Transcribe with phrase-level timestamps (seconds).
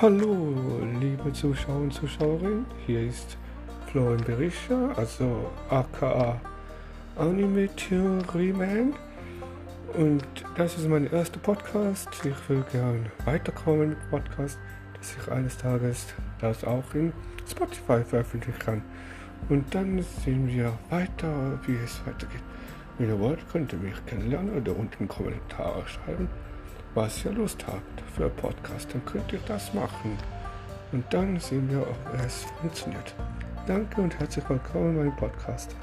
[0.00, 0.54] Hallo,
[0.98, 3.36] liebe Zuschauer und Zuschauerinnen, hier ist
[3.88, 6.40] Florian Berischer, also aka
[7.16, 8.94] Anime Theory Man.
[9.92, 10.24] Und
[10.56, 12.08] das ist mein erster Podcast.
[12.24, 14.58] Ich will gerne weiterkommen mit Podcast,
[14.94, 16.06] dass ich eines Tages
[16.40, 17.12] das auch in
[17.46, 18.82] Spotify veröffentlichen kann.
[19.50, 22.42] Und dann sehen wir weiter, wie es weitergeht.
[22.96, 26.26] Wenn ihr wollt, könnt ihr mich kennenlernen oder unten Kommentare schreiben
[26.94, 30.18] was ihr Lust habt für einen Podcast, dann könnt ihr das machen.
[30.92, 33.14] Und dann sehen wir, ob es funktioniert.
[33.66, 35.76] Danke und herzlich willkommen meinem Podcast.